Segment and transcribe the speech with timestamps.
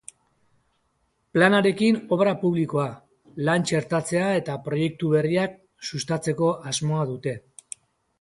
[1.35, 2.85] Planarekin obra publikoa,
[3.49, 7.37] lan txertatzea eta proiektu berriak sustatzeko asmoa dute.